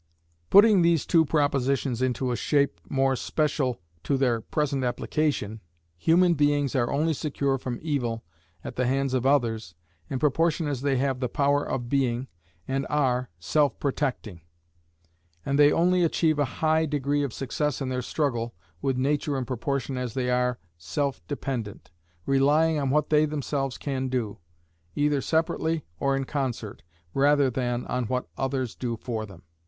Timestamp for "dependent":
21.27-21.91